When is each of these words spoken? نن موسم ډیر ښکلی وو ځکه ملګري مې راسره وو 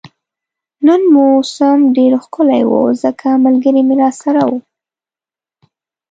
نن 0.87 1.01
موسم 1.15 1.79
ډیر 1.97 2.11
ښکلی 2.23 2.63
وو 2.69 2.81
ځکه 3.03 3.27
ملګري 3.45 3.81
مې 3.87 3.95
راسره 4.01 4.41
وو 4.49 4.59